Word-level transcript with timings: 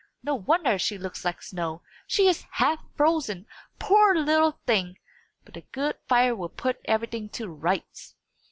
"No 0.23 0.33
wonder 0.33 0.79
she 0.79 0.97
looks 0.97 1.23
like 1.23 1.43
snow. 1.43 1.83
She 2.07 2.27
is 2.27 2.43
half 2.53 2.83
frozen, 2.97 3.45
poor 3.77 4.15
little 4.15 4.57
thing! 4.65 4.97
But 5.45 5.57
a 5.57 5.61
good 5.61 5.95
fire 6.07 6.35
will 6.35 6.49
put 6.49 6.79
everything 6.85 7.29
to 7.37 7.47
rights." 7.47 8.15